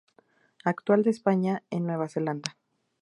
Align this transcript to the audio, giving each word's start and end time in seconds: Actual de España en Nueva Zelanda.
Actual 0.65 1.03
de 1.03 1.11
España 1.11 1.61
en 1.69 1.85
Nueva 1.85 2.09
Zelanda. 2.09 2.57